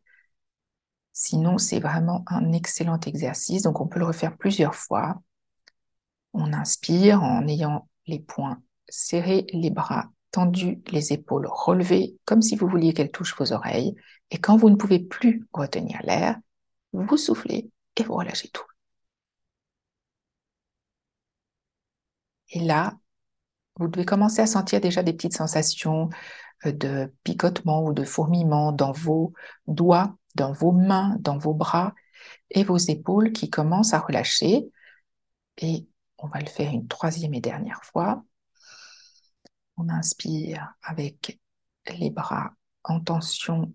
Sinon, 1.13 1.57
c'est 1.57 1.79
vraiment 1.79 2.23
un 2.27 2.51
excellent 2.51 2.99
exercice. 2.99 3.61
Donc, 3.63 3.79
on 3.79 3.87
peut 3.87 3.99
le 3.99 4.05
refaire 4.05 4.37
plusieurs 4.37 4.75
fois. 4.75 5.21
On 6.33 6.51
inspire 6.53 7.23
en 7.23 7.47
ayant 7.47 7.87
les 8.07 8.19
poings 8.19 8.61
serrés, 8.89 9.45
les 9.53 9.69
bras 9.69 10.09
tendus, 10.31 10.81
les 10.91 11.13
épaules 11.13 11.47
relevées, 11.49 12.17
comme 12.25 12.41
si 12.41 12.55
vous 12.57 12.67
vouliez 12.67 12.93
qu'elles 12.93 13.11
touchent 13.11 13.37
vos 13.37 13.53
oreilles. 13.53 13.95
Et 14.31 14.37
quand 14.39 14.57
vous 14.57 14.69
ne 14.69 14.75
pouvez 14.75 14.99
plus 14.99 15.47
retenir 15.53 16.01
l'air, 16.03 16.37
vous 16.93 17.17
soufflez 17.17 17.71
et 17.95 18.03
vous 18.03 18.15
relâchez 18.15 18.49
tout. 18.49 18.65
Et 22.49 22.59
là, 22.59 22.97
vous 23.77 23.87
devez 23.87 24.05
commencer 24.05 24.41
à 24.41 24.47
sentir 24.47 24.81
déjà 24.81 25.03
des 25.03 25.13
petites 25.13 25.35
sensations 25.35 26.09
euh, 26.65 26.71
de 26.71 27.13
picotement 27.23 27.83
ou 27.83 27.93
de 27.93 28.03
fourmillement 28.03 28.71
dans 28.71 28.91
vos 28.91 29.33
doigts, 29.67 30.15
dans 30.35 30.53
vos 30.53 30.71
mains, 30.71 31.17
dans 31.19 31.37
vos 31.37 31.53
bras 31.53 31.93
et 32.49 32.63
vos 32.63 32.77
épaules 32.77 33.31
qui 33.31 33.49
commencent 33.49 33.93
à 33.93 33.99
relâcher. 33.99 34.69
Et 35.57 35.87
on 36.17 36.27
va 36.27 36.39
le 36.39 36.47
faire 36.47 36.71
une 36.71 36.87
troisième 36.87 37.33
et 37.33 37.41
dernière 37.41 37.83
fois. 37.83 38.23
On 39.77 39.89
inspire 39.89 40.73
avec 40.81 41.39
les 41.99 42.09
bras 42.09 42.53
en 42.83 42.99
tension, 43.01 43.73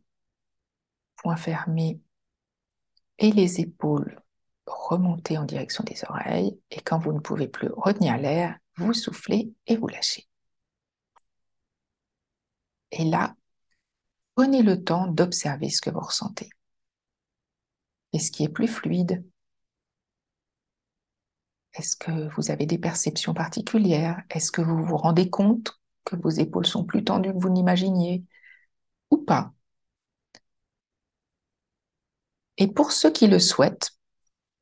poings 1.17 1.37
fermés 1.37 2.01
et 3.19 3.33
les 3.33 3.61
épaules 3.61 4.23
remontées 4.67 5.37
en 5.37 5.45
direction 5.45 5.85
des 5.85 6.03
oreilles. 6.09 6.59
Et 6.71 6.81
quand 6.81 6.99
vous 6.99 7.13
ne 7.13 7.21
pouvez 7.21 7.49
plus 7.49 7.69
retenir 7.77 8.17
l'air, 8.17 8.59
vous 8.81 8.95
soufflez 8.95 9.53
et 9.67 9.77
vous 9.77 9.89
lâchez. 9.89 10.27
Et 12.93 13.05
là, 13.05 13.35
prenez 14.35 14.63
le 14.63 14.83
temps 14.83 15.07
d'observer 15.07 15.71
ce 15.71 15.81
que 15.81 15.91
vous 15.91 16.01
ressentez. 16.01 16.51
Est-ce 18.13 18.31
qui 18.31 18.45
est 18.45 18.49
plus 18.49 18.69
fluide 18.69 19.25
Est-ce 21.75 21.97
que 21.97 22.29
vous 22.35 22.51
avez 22.51 22.67
des 22.67 22.79
perceptions 22.79 23.35
particulières? 23.35 24.23
Est-ce 24.31 24.51
que 24.51 24.61
vous 24.61 24.85
vous 24.85 24.97
rendez 24.97 25.31
compte 25.31 25.79
que 26.05 26.17
vos 26.17 26.31
épaules 26.31 26.67
sont 26.67 26.85
plus 26.85 27.05
tendues 27.05 27.33
que 27.33 27.39
vous 27.39 27.49
n'imaginiez 27.51 28.25
Ou 29.11 29.19
pas? 29.19 29.53
Et 32.59 32.69
pour 32.69 32.93
ceux 32.93 33.11
qui 33.11 33.27
le 33.27 33.39
souhaitent, 33.39 33.93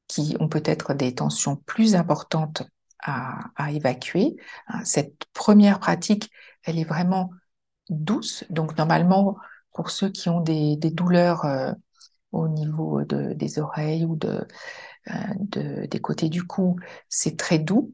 qui 0.06 0.36
ont 0.40 0.48
peut-être 0.48 0.94
des 0.94 1.14
tensions 1.14 1.56
plus 1.56 1.94
importantes 1.94 2.62
à, 3.02 3.72
évacuer. 3.72 4.36
Hein, 4.68 4.84
cette 4.84 5.24
première 5.32 5.80
pratique, 5.80 6.30
elle 6.64 6.78
est 6.78 6.84
vraiment 6.84 7.30
douce. 7.88 8.44
Donc 8.50 8.76
normalement, 8.76 9.36
pour 9.72 9.90
ceux 9.90 10.08
qui 10.10 10.28
ont 10.28 10.40
des, 10.40 10.76
douleurs 10.76 11.44
euh, 11.44 11.72
au 12.32 12.48
niveau 12.48 13.02
des 13.04 13.58
oreilles 13.58 14.04
ou 14.04 14.18
euh, 14.24 14.40
de, 15.38 15.86
des 15.86 16.00
côtés 16.00 16.28
du 16.28 16.44
cou, 16.44 16.76
c'est 17.08 17.36
très 17.36 17.58
doux. 17.58 17.92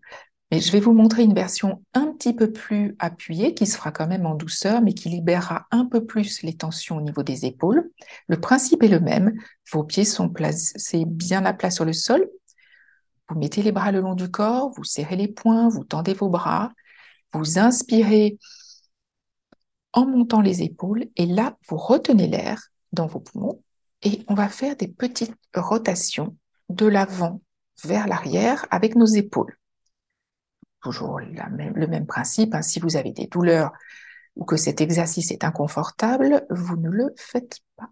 Mais 0.50 0.60
je 0.60 0.70
vais 0.70 0.80
vous 0.80 0.92
montrer 0.92 1.24
une 1.24 1.34
version 1.34 1.82
un 1.94 2.12
petit 2.12 2.32
peu 2.32 2.52
plus 2.52 2.94
appuyée, 2.98 3.54
qui 3.54 3.66
se 3.66 3.76
fera 3.76 3.90
quand 3.92 4.06
même 4.06 4.26
en 4.26 4.34
douceur, 4.34 4.82
mais 4.82 4.92
qui 4.92 5.08
libérera 5.08 5.66
un 5.70 5.86
peu 5.86 6.04
plus 6.04 6.42
les 6.42 6.56
tensions 6.56 6.96
au 6.96 7.00
niveau 7.00 7.22
des 7.22 7.44
épaules. 7.44 7.90
Le 8.28 8.38
principe 8.38 8.82
est 8.82 8.88
le 8.88 9.00
même. 9.00 9.32
Vos 9.72 9.84
pieds 9.84 10.04
sont 10.04 10.28
placés 10.28 11.04
bien 11.06 11.44
à 11.44 11.54
plat 11.54 11.70
sur 11.70 11.84
le 11.84 11.92
sol. 11.92 12.28
Vous 13.28 13.38
mettez 13.38 13.62
les 13.62 13.72
bras 13.72 13.92
le 13.92 14.00
long 14.00 14.14
du 14.14 14.30
corps, 14.30 14.70
vous 14.76 14.84
serrez 14.84 15.16
les 15.16 15.28
poings, 15.28 15.68
vous 15.68 15.84
tendez 15.84 16.14
vos 16.14 16.28
bras, 16.28 16.72
vous 17.32 17.58
inspirez 17.58 18.38
en 19.92 20.06
montant 20.06 20.40
les 20.40 20.62
épaules 20.62 21.06
et 21.16 21.26
là, 21.26 21.56
vous 21.68 21.76
retenez 21.76 22.26
l'air 22.26 22.68
dans 22.92 23.06
vos 23.06 23.20
poumons 23.20 23.62
et 24.02 24.24
on 24.28 24.34
va 24.34 24.48
faire 24.48 24.76
des 24.76 24.88
petites 24.88 25.34
rotations 25.54 26.36
de 26.68 26.86
l'avant 26.86 27.40
vers 27.82 28.06
l'arrière 28.06 28.66
avec 28.70 28.94
nos 28.94 29.06
épaules. 29.06 29.58
Toujours 30.82 31.18
le 31.18 31.86
même 31.86 32.06
principe, 32.06 32.54
hein. 32.54 32.62
si 32.62 32.78
vous 32.78 32.96
avez 32.96 33.12
des 33.12 33.26
douleurs 33.26 33.72
ou 34.36 34.44
que 34.44 34.56
cet 34.56 34.80
exercice 34.80 35.30
est 35.30 35.44
inconfortable, 35.44 36.46
vous 36.50 36.76
ne 36.76 36.90
le 36.90 37.14
faites 37.16 37.60
pas. 37.76 37.88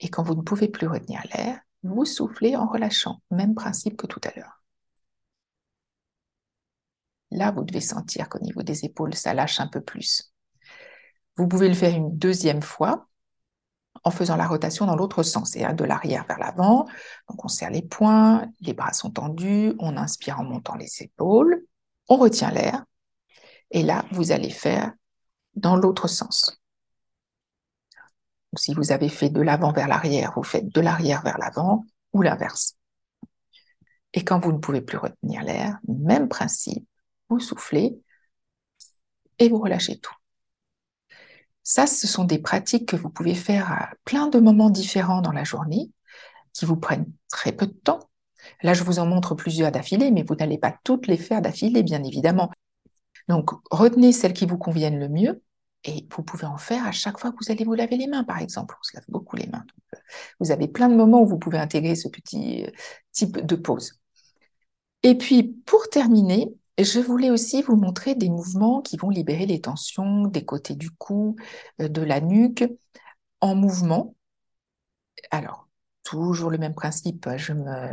Et 0.00 0.08
quand 0.08 0.24
vous 0.24 0.34
ne 0.34 0.42
pouvez 0.42 0.68
plus 0.68 0.88
retenir 0.88 1.22
l'air, 1.32 1.60
vous 1.82 2.04
soufflez 2.04 2.56
en 2.56 2.66
relâchant. 2.66 3.20
Même 3.30 3.54
principe 3.54 3.96
que 3.96 4.06
tout 4.06 4.20
à 4.24 4.30
l'heure. 4.36 4.62
Là, 7.30 7.50
vous 7.50 7.64
devez 7.64 7.80
sentir 7.80 8.28
qu'au 8.28 8.40
niveau 8.40 8.62
des 8.62 8.84
épaules, 8.84 9.14
ça 9.14 9.32
lâche 9.34 9.60
un 9.60 9.66
peu 9.66 9.80
plus. 9.80 10.32
Vous 11.36 11.48
pouvez 11.48 11.68
le 11.68 11.74
faire 11.74 11.94
une 11.94 12.16
deuxième 12.16 12.62
fois 12.62 13.08
en 14.04 14.10
faisant 14.10 14.36
la 14.36 14.46
rotation 14.46 14.86
dans 14.86 14.96
l'autre 14.96 15.22
sens, 15.22 15.50
c'est-à-dire 15.50 15.74
de 15.74 15.84
l'arrière 15.84 16.26
vers 16.26 16.38
l'avant. 16.38 16.86
Donc 17.28 17.44
on 17.44 17.48
serre 17.48 17.70
les 17.70 17.82
poings, 17.82 18.46
les 18.60 18.74
bras 18.74 18.92
sont 18.92 19.10
tendus, 19.10 19.74
on 19.78 19.96
inspire 19.96 20.40
en 20.40 20.44
montant 20.44 20.74
les 20.74 20.90
épaules, 21.02 21.64
on 22.08 22.16
retient 22.16 22.50
l'air, 22.50 22.84
et 23.72 23.82
là, 23.82 24.04
vous 24.12 24.32
allez 24.32 24.50
faire 24.50 24.92
dans 25.54 25.76
l'autre 25.76 26.08
sens 26.08 26.61
si 28.56 28.74
vous 28.74 28.92
avez 28.92 29.08
fait 29.08 29.30
de 29.30 29.40
l'avant 29.40 29.72
vers 29.72 29.88
l'arrière, 29.88 30.32
vous 30.36 30.42
faites 30.42 30.68
de 30.68 30.80
l'arrière 30.80 31.22
vers 31.22 31.38
l'avant 31.38 31.84
ou 32.12 32.22
l'inverse. 32.22 32.76
Et 34.14 34.24
quand 34.24 34.38
vous 34.40 34.52
ne 34.52 34.58
pouvez 34.58 34.82
plus 34.82 34.98
retenir 34.98 35.42
l'air, 35.42 35.78
même 35.88 36.28
principe, 36.28 36.86
vous 37.28 37.40
soufflez 37.40 37.98
et 39.38 39.48
vous 39.48 39.58
relâchez 39.58 39.98
tout. 39.98 40.14
Ça, 41.62 41.86
ce 41.86 42.06
sont 42.06 42.24
des 42.24 42.38
pratiques 42.38 42.88
que 42.88 42.96
vous 42.96 43.08
pouvez 43.08 43.34
faire 43.34 43.72
à 43.72 43.90
plein 44.04 44.26
de 44.26 44.38
moments 44.38 44.70
différents 44.70 45.22
dans 45.22 45.32
la 45.32 45.44
journée, 45.44 45.90
qui 46.52 46.64
vous 46.66 46.76
prennent 46.76 47.10
très 47.30 47.52
peu 47.52 47.66
de 47.66 47.72
temps. 47.72 48.00
Là, 48.62 48.74
je 48.74 48.84
vous 48.84 48.98
en 48.98 49.06
montre 49.06 49.34
plusieurs 49.34 49.72
d'affilée, 49.72 50.10
mais 50.10 50.24
vous 50.24 50.34
n'allez 50.34 50.58
pas 50.58 50.76
toutes 50.84 51.06
les 51.06 51.16
faire 51.16 51.40
d'affilée, 51.40 51.82
bien 51.82 52.02
évidemment. 52.02 52.50
Donc, 53.28 53.50
retenez 53.70 54.12
celles 54.12 54.32
qui 54.32 54.46
vous 54.46 54.58
conviennent 54.58 54.98
le 54.98 55.08
mieux 55.08 55.42
et 55.84 56.06
vous 56.10 56.22
pouvez 56.22 56.46
en 56.46 56.58
faire 56.58 56.86
à 56.86 56.92
chaque 56.92 57.18
fois 57.18 57.32
que 57.32 57.36
vous 57.44 57.50
allez 57.50 57.64
vous 57.64 57.74
laver 57.74 57.96
les 57.96 58.06
mains, 58.06 58.24
par 58.24 58.38
exemple. 58.38 58.76
On 58.78 58.82
se 58.82 58.96
lave 58.96 59.04
beaucoup 59.08 59.36
les 59.36 59.48
mains. 59.48 59.64
Euh, 59.94 59.98
vous 60.40 60.50
avez 60.50 60.68
plein 60.68 60.88
de 60.88 60.94
moments 60.94 61.22
où 61.22 61.26
vous 61.26 61.38
pouvez 61.38 61.58
intégrer 61.58 61.94
ce 61.96 62.08
petit 62.08 62.64
euh, 62.64 62.70
type 63.12 63.38
de 63.44 63.56
pause. 63.56 64.00
Et 65.02 65.16
puis, 65.16 65.42
pour 65.66 65.88
terminer, 65.90 66.54
je 66.78 67.00
voulais 67.00 67.30
aussi 67.30 67.62
vous 67.62 67.76
montrer 67.76 68.14
des 68.14 68.28
mouvements 68.30 68.80
qui 68.80 68.96
vont 68.96 69.10
libérer 69.10 69.46
les 69.46 69.60
tensions 69.60 70.26
des 70.26 70.44
côtés 70.44 70.74
du 70.76 70.90
cou, 70.90 71.36
euh, 71.80 71.88
de 71.88 72.02
la 72.02 72.20
nuque, 72.20 72.64
en 73.40 73.54
mouvement. 73.56 74.14
Alors, 75.30 75.68
toujours 76.04 76.50
le 76.50 76.58
même 76.58 76.74
principe, 76.74 77.28
je 77.36 77.52
me 77.52 77.88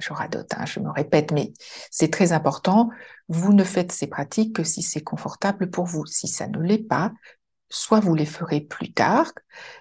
je 0.00 0.12
radote, 0.12 0.52
hein, 0.56 0.66
je 0.66 0.80
me 0.80 0.90
répète, 0.90 1.32
mais 1.32 1.52
c'est 1.90 2.10
très 2.10 2.32
important. 2.32 2.90
Vous 3.28 3.52
ne 3.52 3.64
faites 3.64 3.92
ces 3.92 4.06
pratiques 4.06 4.56
que 4.56 4.64
si 4.64 4.82
c'est 4.82 5.02
confortable 5.02 5.70
pour 5.70 5.86
vous. 5.86 6.06
Si 6.06 6.28
ça 6.28 6.48
ne 6.48 6.58
l'est 6.58 6.78
pas, 6.78 7.12
soit 7.70 8.00
vous 8.00 8.14
les 8.14 8.26
ferez 8.26 8.60
plus 8.60 8.92
tard, 8.92 9.32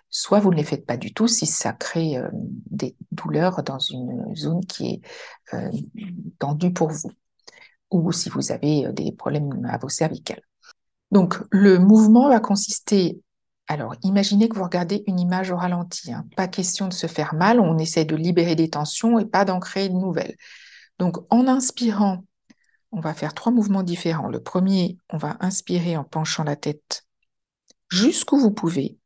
soit 0.09 0.39
vous 0.39 0.51
ne 0.51 0.55
les 0.55 0.63
faites 0.63 0.85
pas 0.85 0.97
du 0.97 1.13
tout 1.13 1.27
si 1.27 1.45
ça 1.45 1.73
crée 1.73 2.17
euh, 2.17 2.29
des 2.33 2.95
douleurs 3.11 3.63
dans 3.63 3.79
une 3.79 4.35
zone 4.35 4.65
qui 4.65 4.87
est 4.87 5.01
euh, 5.55 5.71
tendue 6.37 6.71
pour 6.71 6.89
vous, 6.89 7.11
ou 7.91 8.11
si 8.11 8.29
vous 8.29 8.51
avez 8.51 8.85
euh, 8.85 8.91
des 8.91 9.11
problèmes 9.11 9.65
à 9.69 9.77
vos 9.77 9.89
cervicales. 9.89 10.41
Donc, 11.11 11.37
le 11.49 11.79
mouvement 11.79 12.29
va 12.29 12.39
consister 12.39 13.19
alors, 13.71 13.95
imaginez 14.01 14.49
que 14.49 14.55
vous 14.55 14.63
regardez 14.63 15.03
une 15.05 15.19
image 15.19 15.51
au 15.51 15.55
ralenti. 15.55 16.11
Hein. 16.11 16.25
Pas 16.35 16.47
question 16.47 16.87
de 16.87 16.93
se 16.93 17.05
faire 17.05 17.35
mal, 17.35 17.59
on 17.59 17.77
essaie 17.77 18.03
de 18.03 18.15
libérer 18.15 18.55
des 18.55 18.71
tensions 18.71 19.19
et 19.19 19.27
pas 19.27 19.45
d'en 19.45 19.59
créer 19.59 19.89
de 19.89 19.93
nouvelles. 19.93 20.35
Donc, 20.97 21.17
en 21.29 21.47
inspirant, 21.47 22.25
on 22.91 22.99
va 22.99 23.13
faire 23.13 23.35
trois 23.35 23.51
mouvements 23.51 23.83
différents. 23.83 24.27
Le 24.27 24.41
premier, 24.41 24.97
on 25.11 25.17
va 25.17 25.37
inspirer 25.39 25.95
en 25.97 26.03
penchant 26.03 26.43
la 26.43 26.55
tête 26.55 27.05
jusqu'où 27.89 28.39
vous 28.39 28.49
pouvez. 28.49 28.97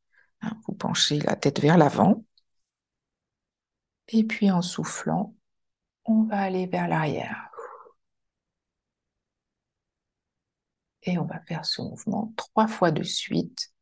Hein. 0.41 0.53
Vous 0.65 0.73
penchez 0.73 1.19
la 1.19 1.35
tête 1.35 1.59
vers 1.59 1.77
l'avant. 1.77 2.23
Et 4.07 4.23
puis 4.23 4.49
en 4.49 4.61
soufflant, 4.61 5.35
on 6.05 6.23
va 6.23 6.39
aller 6.39 6.67
vers 6.67 6.87
l'arrière. 6.87 7.49
Et 11.01 11.17
on 11.17 11.25
va 11.25 11.41
faire 11.41 11.65
ce 11.65 11.81
mouvement 11.81 12.33
trois 12.37 12.69
fois 12.69 12.91
de 12.91 13.03
suite 13.03 13.72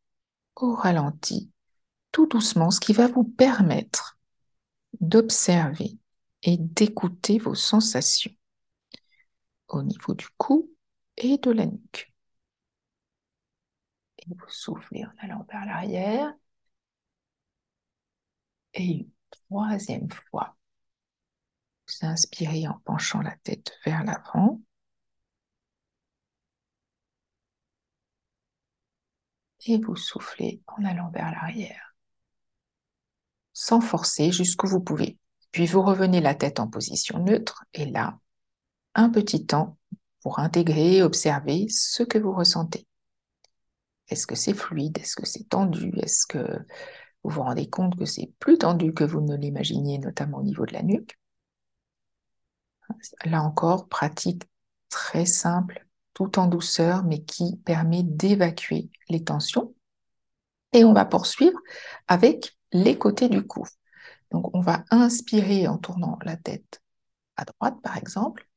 au 0.56 0.74
ralenti, 0.76 1.52
tout 2.12 2.28
doucement, 2.28 2.72
ce 2.72 2.80
qui 2.80 2.94
va 2.94 3.08
vous 3.08 3.24
permettre 3.24 4.20
d'observer 5.00 5.98
et 6.44 6.58
d'écouter 6.58 7.40
vos 7.40 7.56
sensations 7.56 8.32
au 9.68 9.84
niveau 9.84 10.14
du 10.14 10.28
cou 10.38 10.70
et 11.18 11.38
de 11.38 11.52
la 11.52 11.66
nuque. 11.66 12.14
Et 14.20 14.26
vous 14.28 14.50
soufflez 14.50 15.06
en 15.06 15.12
allant 15.20 15.46
vers 15.50 15.66
l'arrière. 15.66 16.34
Et 18.74 18.84
une 18.84 19.10
troisième 19.32 20.10
fois, 20.12 20.56
vous 21.88 22.08
inspirez 22.08 22.68
en 22.68 22.80
penchant 22.86 23.22
la 23.22 23.36
tête 23.38 23.72
vers 23.86 24.04
l'avant. 24.04 24.62
Et 29.66 29.80
vous 29.80 29.96
soufflez 29.96 30.62
en 30.68 30.84
allant 30.86 31.10
vers 31.12 31.32
l'arrière. 31.32 31.96
Sans 33.54 33.82
forcer 33.82 34.32
jusqu'où 34.32 34.68
vous 34.68 34.82
pouvez. 34.82 35.18
Puis 35.52 35.66
vous 35.66 35.82
revenez 35.82 36.22
la 36.22 36.36
tête 36.36 36.60
en 36.60 36.68
position 36.68 37.20
neutre 37.20 37.66
et 37.74 37.86
là, 37.86 38.18
un 38.96 39.10
petit 39.10 39.46
temps 39.46 39.78
pour 40.22 40.40
intégrer 40.40 40.98
et 40.98 41.04
observer 41.04 41.68
ce 41.70 42.04
que 42.04 42.18
vous 42.18 42.34
ressentez. 42.34 42.88
Est-ce 44.08 44.28
que 44.28 44.36
c'est 44.36 44.54
fluide? 44.54 44.98
Est-ce 44.98 45.16
que 45.16 45.26
c'est 45.26 45.48
tendu? 45.48 45.92
Est-ce 45.98 46.26
que 46.26 46.66
vous 47.24 47.30
vous 47.30 47.44
rendez 47.44 47.70
compte 47.70 47.98
que 47.98 48.06
c'est 48.06 48.32
plus 48.40 48.58
tendu 48.58 48.94
que 48.94 49.04
vous 49.04 49.22
ne 49.22 49.36
l'imaginiez, 49.36 50.00
notamment 50.00 50.40
au 50.40 50.44
niveau 50.44 50.66
de 50.66 50.74
la 50.74 50.84
nuque? 50.84 51.18
Là 53.26 53.42
encore, 53.42 53.88
pratique 53.88 54.44
très 54.90 55.26
simple, 55.26 55.88
tout 56.14 56.40
en 56.40 56.48
douceur, 56.48 57.04
mais 57.04 57.24
qui 57.24 57.58
permet 57.66 58.04
d'évacuer 58.04 58.90
les 59.10 59.24
tensions. 59.24 59.74
Et 60.74 60.84
on 60.84 60.94
va 60.94 61.06
poursuivre 61.06 61.60
avec 62.08 62.58
les 62.72 62.98
côtés 62.98 63.30
du 63.30 63.46
cou. 63.46 63.66
Donc, 64.32 64.50
on 64.56 64.62
va 64.62 64.86
inspirer 64.92 65.68
en 65.68 65.78
tournant 65.78 66.18
la 66.24 66.38
tête 66.38 66.82
à 67.36 67.46
droite, 67.46 67.76
par 67.84 67.98
exemple, 67.98 68.48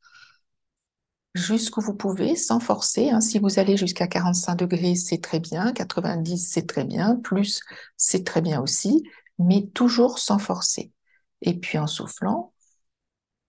jusqu'où 1.34 1.80
vous 1.80 1.94
pouvez, 1.94 2.36
sans 2.36 2.60
forcer. 2.60 3.10
Hein. 3.10 3.20
Si 3.20 3.38
vous 3.38 3.58
allez 3.58 3.76
jusqu'à 3.76 4.06
45 4.06 4.56
degrés, 4.56 4.94
c'est 4.94 5.20
très 5.20 5.40
bien. 5.40 5.72
90, 5.72 6.38
c'est 6.38 6.66
très 6.66 6.84
bien. 6.84 7.16
Plus, 7.16 7.60
c'est 7.96 8.24
très 8.24 8.40
bien 8.40 8.60
aussi. 8.60 9.04
Mais 9.38 9.66
toujours 9.74 10.18
sans 10.18 10.38
forcer. 10.38 10.92
Et 11.40 11.58
puis, 11.58 11.78
en 11.78 11.86
soufflant, 11.86 12.52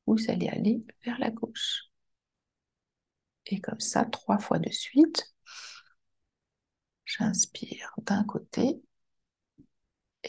vous 0.08 0.18
allez 0.30 0.48
aller 0.50 0.84
vers 1.06 1.20
la 1.20 1.32
gauche. 1.32 1.92
Et 3.48 3.60
comme 3.62 3.80
ça, 3.80 4.06
trois 4.06 4.38
fois 4.40 4.60
de 4.60 4.70
suite, 4.70 5.34
j'inspire 7.06 7.94
d'un 8.00 8.24
côté 8.24 8.82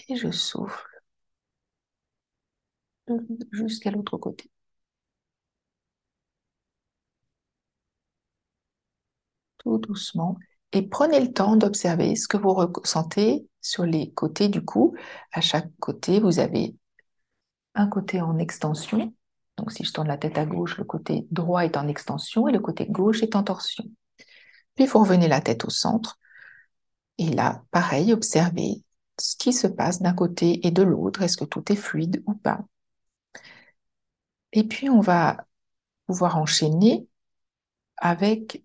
et 0.08 0.16
je 0.16 0.30
souffle 0.30 1.02
jusqu'à 3.52 3.90
l'autre 3.90 4.16
côté. 4.18 4.50
Tout 9.58 9.78
doucement. 9.78 10.37
Et 10.73 10.82
prenez 10.88 11.20
le 11.20 11.32
temps 11.32 11.56
d'observer 11.56 12.16
ce 12.16 12.28
que 12.28 12.37
vous 12.37 12.52
ressentez 12.54 13.49
sur 13.61 13.85
les 13.85 14.12
côtés 14.12 14.49
du 14.49 14.64
cou. 14.64 14.94
À 15.32 15.40
chaque 15.40 15.70
côté, 15.80 16.20
vous 16.20 16.38
avez 16.38 16.75
un 17.75 17.88
côté 17.88 18.20
en 18.20 18.38
extension 18.38 19.14
donc 19.56 19.72
si 19.72 19.84
je 19.84 19.92
tourne 19.92 20.08
la 20.08 20.18
tête 20.18 20.38
à 20.38 20.44
gauche, 20.44 20.76
le 20.76 20.84
côté 20.84 21.26
droit 21.30 21.64
est 21.64 21.76
en 21.76 21.88
extension 21.88 22.48
et 22.48 22.52
le 22.52 22.60
côté 22.60 22.86
gauche 22.86 23.22
est 23.22 23.36
en 23.36 23.42
torsion. 23.42 23.84
Puis 24.75 24.86
vous 24.86 24.98
revenez 25.00 25.28
la 25.28 25.40
tête 25.40 25.64
au 25.64 25.70
centre. 25.70 26.18
Et 27.18 27.30
là, 27.30 27.62
pareil, 27.70 28.12
observez 28.12 28.82
ce 29.18 29.36
qui 29.36 29.52
se 29.52 29.66
passe 29.66 30.02
d'un 30.02 30.12
côté 30.12 30.66
et 30.66 30.70
de 30.70 30.82
l'autre. 30.82 31.22
Est-ce 31.22 31.38
que 31.38 31.44
tout 31.44 31.72
est 31.72 31.76
fluide 31.76 32.22
ou 32.26 32.34
pas? 32.34 32.60
Et 34.52 34.64
puis 34.64 34.90
on 34.90 35.00
va 35.00 35.46
pouvoir 36.06 36.36
enchaîner 36.36 37.08
avec 37.96 38.62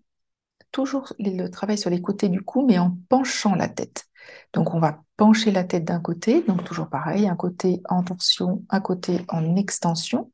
toujours 0.70 1.12
le 1.18 1.48
travail 1.48 1.78
sur 1.78 1.90
les 1.90 2.00
côtés 2.02 2.28
du 2.28 2.42
cou, 2.42 2.66
mais 2.66 2.78
en 2.78 2.96
penchant 3.08 3.54
la 3.54 3.68
tête. 3.68 4.06
Donc 4.52 4.74
on 4.74 4.80
va 4.80 5.02
pencher 5.16 5.50
la 5.50 5.64
tête 5.64 5.84
d'un 5.84 6.00
côté, 6.00 6.42
donc 6.42 6.64
toujours 6.64 6.88
pareil, 6.88 7.28
un 7.28 7.36
côté 7.36 7.82
en 7.88 8.02
torsion, 8.02 8.64
un 8.70 8.80
côté 8.80 9.20
en 9.28 9.56
extension. 9.56 10.30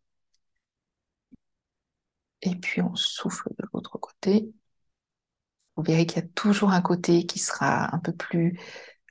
Et 2.51 2.57
puis 2.57 2.83
on 2.83 2.95
souffle 2.97 3.51
de 3.59 3.65
l'autre 3.73 3.99
côté. 3.99 4.51
Vous 5.77 5.83
verrez 5.83 6.07
qu'il 6.07 6.23
y 6.23 6.25
a 6.25 6.29
toujours 6.35 6.71
un 6.71 6.81
côté 6.83 7.27
qui 7.27 7.39
sera 7.39 7.95
un 7.95 7.99
peu 7.99 8.13
plus 8.13 8.59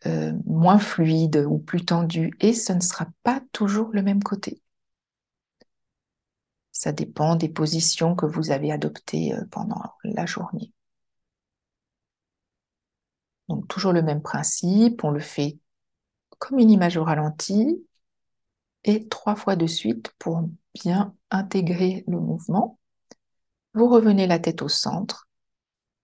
euh, 0.06 0.34
moins 0.45 0.80
fluide 0.80 1.45
ou 1.47 1.60
plus 1.60 1.86
tendu 1.86 2.34
et 2.39 2.54
ce 2.54 2.73
ne 2.73 2.82
sera 2.82 3.08
pas 3.23 3.41
toujours 3.52 3.89
le 3.93 4.02
même 4.02 4.23
côté. 4.23 4.62
Ça 6.71 6.91
dépend 6.91 7.36
des 7.36 7.50
positions 7.50 8.15
que 8.15 8.26
vous 8.26 8.52
avez 8.52 8.71
adoptées 8.71 9.34
euh, 9.34 9.43
pendant 9.52 9.82
la 10.04 10.26
journée. 10.26 10.71
Donc 13.50 13.67
toujours 13.67 13.93
le 13.93 14.02
même 14.02 14.21
principe, 14.21 15.04
on 15.04 15.12
le 15.12 15.19
fait 15.19 15.58
comme 16.39 16.60
une 16.60 16.71
image 16.71 16.97
au 16.97 17.04
ralenti 17.04 17.86
et 18.84 19.08
trois 19.08 19.36
fois 19.36 19.56
de 19.56 19.67
suite 19.67 20.13
pour 20.19 20.50
bien 20.73 21.15
intégrer 21.32 22.04
le 22.08 22.19
mouvement. 22.19 22.80
Vous 23.77 23.87
revenez 23.89 24.25
la 24.25 24.39
tête 24.39 24.63
au 24.63 24.69
centre 24.69 25.29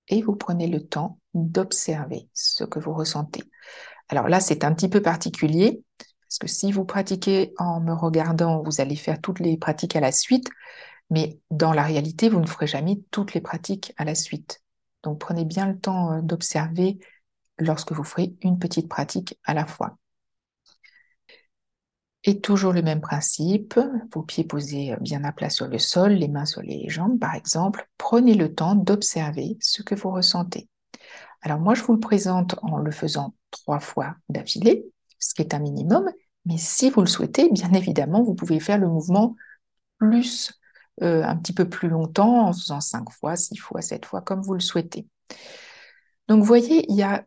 et 0.08 0.22
vous 0.22 0.36
prenez 0.36 0.68
le 0.68 0.86
temps 0.86 1.18
d'observer 1.34 2.30
ce 2.32 2.64
que 2.64 2.78
vous 2.78 2.94
ressentez. 2.94 3.42
Alors 4.10 4.30
là, 4.30 4.40
c'est 4.40 4.64
un 4.64 4.76
petit 4.76 4.90
peu 4.90 5.02
particulier 5.02 5.82
parce 5.98 6.38
que 6.38 6.46
si 6.46 6.72
vous 6.72 6.86
pratiquez 6.86 7.56
en 7.58 7.80
me 7.80 7.92
regardant, 7.92 8.62
vous 8.62 8.80
allez 8.80 8.96
faire 8.96 9.20
toutes 9.20 9.40
les 9.40 9.58
pratiques 9.58 9.96
à 9.96 10.02
la 10.02 10.12
suite, 10.12 10.50
mais 11.10 11.40
dans 11.50 11.74
la 11.74 11.82
réalité, 11.82 12.30
vous 12.30 12.42
ne 12.42 12.46
ferez 12.46 12.68
jamais 12.68 13.02
toutes 13.10 13.34
les 13.34 13.42
pratiques 13.42 13.92
à 13.98 14.06
la 14.06 14.14
suite. 14.14 14.62
Donc 15.02 15.20
prenez 15.20 15.44
bien 15.44 15.68
le 15.68 15.80
temps 15.80 16.12
euh, 16.12 16.22
d'observer 16.22 17.00
lorsque 17.58 17.92
vous 17.92 18.04
ferez 18.04 18.36
une 18.44 18.60
petite 18.60 18.88
pratique 18.88 19.40
à 19.46 19.56
la 19.56 19.66
fois. 19.66 19.98
Et 22.26 22.40
toujours 22.40 22.72
le 22.72 22.82
même 22.82 23.02
principe, 23.02 23.78
vos 24.14 24.24
pieds 24.24 24.46
posés 24.46 24.96
bien 25.02 25.24
à 25.26 25.34
plat 25.34 25.50
sur 25.50 25.68
le 25.68 25.78
sol, 25.78 26.14
les 26.14 26.30
mains 26.30 26.46
sur 26.46 26.62
les 26.62 26.88
jambes 26.90 27.20
par 27.20 27.36
exemple. 27.36 27.88
Prenez 27.98 28.34
le 28.34 28.54
temps 28.54 28.76
d'observer 28.76 29.58
ce 29.60 29.82
que 29.82 29.96
vous 29.96 30.10
ressentez. 30.10 30.70
Alors 31.42 31.60
moi, 31.60 31.74
je 31.74 31.84
vous 31.84 31.94
le 31.94 32.00
présente 32.00 32.56
en 32.62 32.78
le 32.78 32.92
faisant 32.92 33.36
trois 33.52 33.82
fois 33.82 34.16
d'affilée, 34.30 34.86
ce 35.20 35.34
qui 35.34 35.42
est 35.42 35.54
un 35.54 35.60
minimum, 35.60 36.10
mais 36.46 36.58
si 36.58 36.90
vous 36.90 37.02
le 37.02 37.08
souhaitez, 37.08 37.50
bien 37.50 37.72
évidemment, 37.74 38.24
vous 38.24 38.36
pouvez 38.36 38.60
faire 38.60 38.78
le 38.78 38.88
mouvement 38.88 39.36
plus, 39.98 40.54
euh, 41.02 41.24
un 41.24 41.36
petit 41.36 41.54
peu 41.54 41.68
plus 41.68 41.90
longtemps, 41.90 42.48
en 42.48 42.54
faisant 42.54 42.82
cinq 42.82 43.10
fois, 43.12 43.36
six 43.36 43.58
fois, 43.58 43.82
sept 43.82 44.06
fois, 44.06 44.22
comme 44.22 44.42
vous 44.42 44.54
le 44.54 44.60
souhaitez. 44.60 45.08
Donc, 46.28 46.40
vous 46.40 46.46
voyez, 46.46 46.86
il 46.90 46.96
y 46.96 47.04
a 47.04 47.26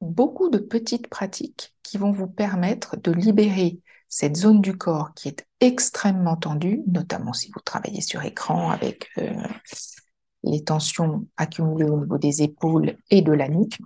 beaucoup 0.00 0.50
de 0.50 0.58
petites 0.58 1.08
pratiques 1.08 1.74
qui 1.82 1.96
vont 1.96 2.12
vous 2.12 2.26
permettre 2.26 2.96
de 2.98 3.10
libérer 3.10 3.80
cette 4.16 4.36
zone 4.36 4.60
du 4.60 4.78
corps 4.78 5.12
qui 5.14 5.26
est 5.26 5.44
extrêmement 5.58 6.36
tendue, 6.36 6.84
notamment 6.86 7.32
si 7.32 7.50
vous 7.52 7.58
travaillez 7.58 8.00
sur 8.00 8.22
écran 8.22 8.70
avec 8.70 9.08
euh, 9.18 9.34
les 10.44 10.62
tensions 10.62 11.26
accumulées 11.36 11.90
au 11.90 11.98
niveau 11.98 12.16
des 12.16 12.44
épaules 12.44 12.96
et 13.10 13.22
de 13.22 13.32
la 13.32 13.48
nuque. 13.48 13.76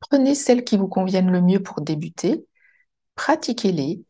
Prenez 0.00 0.34
celles 0.34 0.64
qui 0.64 0.76
vous 0.76 0.86
conviennent 0.86 1.30
le 1.30 1.40
mieux 1.40 1.62
pour 1.62 1.80
débuter, 1.80 2.44
pratiquez-les. 3.14 4.04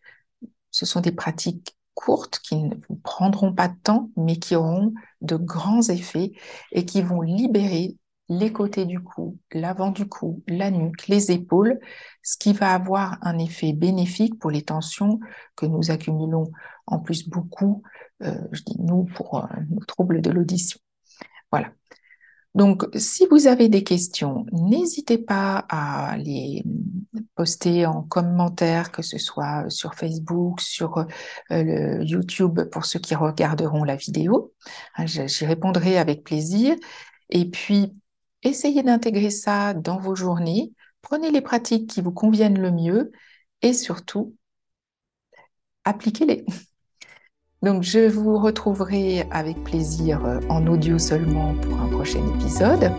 Ce 0.73 0.87
sont 0.87 1.01
des 1.01 1.13
pratiques 1.13 1.77
courtes 1.95 2.41
qui 2.41 2.57
ne 2.57 2.75
vous 2.89 2.97
prendront 2.97 3.55
pas 3.55 3.69
de 3.69 3.79
temps, 3.85 4.11
mais 4.17 4.41
qui 4.41 4.57
auront 4.57 4.93
de 5.21 5.37
grands 5.37 5.89
effets 5.89 6.33
et 6.73 6.85
qui 6.85 7.01
vont 7.01 7.21
libérer 7.21 7.97
les 8.31 8.53
côtés 8.53 8.87
du 8.87 9.01
cou, 9.01 9.39
l'avant 9.53 9.91
du 9.91 10.07
cou, 10.07 10.43
la 10.47 10.71
nuque, 10.71 11.09
les 11.09 11.33
épaules, 11.33 11.81
ce 12.23 12.39
qui 12.39 12.53
va 12.53 12.73
avoir 12.73 13.19
un 13.23 13.39
effet 13.39 13.73
bénéfique 13.73 14.39
pour 14.39 14.53
les 14.53 14.63
tensions 14.63 15.19
que 15.57 15.67
nous 15.67 15.91
accumulons 15.91 16.51
en 16.87 17.01
plus 17.01 17.29
beaucoup, 17.29 17.83
euh, 18.23 18.39
je 18.53 18.63
dis 18.63 18.77
nous, 18.79 19.05
pour 19.05 19.45
euh, 19.45 19.47
nos 19.69 19.85
troubles 19.85 20.23
de 20.23 20.31
l'audition. 20.31 20.79
Voilà. 21.51 21.73
Donc, 22.55 22.87
si 22.95 23.27
vous 23.31 23.49
avez 23.49 23.69
des 23.69 23.83
questions, 23.83 24.47
n'hésitez 24.53 25.19
pas 25.19 25.67
à 25.69 26.17
les 26.17 26.65
poster 27.35 27.87
en 27.87 28.03
commentaire, 28.03 28.93
que 28.93 29.03
ce 29.03 29.19
soit 29.19 29.69
sur 29.71 29.95
Facebook, 29.95 30.61
sur 30.61 31.05
euh, 31.51 32.03
YouTube 32.03 32.61
pour 32.71 32.85
ceux 32.85 32.99
qui 33.01 33.15
regarderont 33.15 33.85
la 33.85 33.97
vidéo. 33.97 34.53
J'y 35.05 35.47
répondrai 35.47 35.99
avec 35.99 36.25
plaisir. 36.25 36.77
Et 37.31 37.49
puis, 37.49 37.93
Essayez 38.43 38.83
d'intégrer 38.83 39.31
ça 39.31 39.75
dans 39.75 39.99
vos 39.99 40.15
journées. 40.15 40.73
Prenez 41.03 41.31
les 41.31 41.43
pratiques 41.43 41.91
qui 41.91 42.01
vous 42.01 42.13
conviennent 42.13 42.61
le 42.61 42.71
mieux 42.71 43.13
et 43.63 43.75
surtout, 43.75 44.35
appliquez-les. 45.85 46.45
Donc, 47.63 47.83
je 47.83 48.09
vous 48.09 48.39
retrouverai 48.39 49.27
avec 49.31 49.63
plaisir 49.65 50.25
euh, 50.25 50.41
en 50.49 50.67
audio 50.67 50.99
seulement 50.99 51.55
pour 51.57 51.79
un 51.79 51.89
prochain 51.89 52.23
épisode 52.37 52.91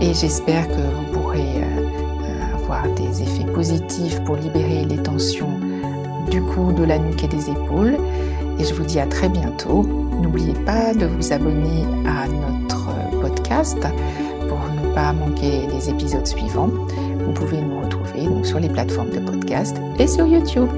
et 0.00 0.12
j'espère 0.12 0.66
que 0.66 0.80
vous 0.80 1.12
pourrez 1.12 1.62
euh, 1.62 1.82
euh, 2.24 2.54
avoir 2.56 2.92
des 2.94 3.22
effets 3.22 3.46
positifs 3.52 4.18
pour 4.24 4.34
libérer 4.34 4.84
les 4.84 5.00
tensions 5.00 5.60
du 6.28 6.42
cou, 6.42 6.72
de 6.72 6.82
la 6.82 6.98
nuque 6.98 7.22
et 7.22 7.28
des 7.28 7.48
épaules. 7.50 7.96
Et 8.58 8.64
je 8.64 8.74
vous 8.74 8.84
dis 8.84 8.98
à 8.98 9.06
très 9.06 9.28
bientôt. 9.28 9.84
N'oubliez 10.20 10.54
pas 10.64 10.92
de 10.94 11.06
vous 11.06 11.32
abonner 11.32 11.84
à 12.04 12.26
notre 12.26 13.20
podcast 13.20 13.78
pas 14.94 15.12
manquer 15.12 15.66
les 15.66 15.90
épisodes 15.90 16.26
suivants, 16.26 16.68
vous 16.68 17.32
pouvez 17.32 17.60
nous 17.60 17.80
retrouver 17.80 18.44
sur 18.44 18.60
les 18.60 18.68
plateformes 18.68 19.10
de 19.10 19.20
podcast 19.20 19.76
et 19.98 20.06
sur 20.06 20.26
YouTube. 20.26 20.68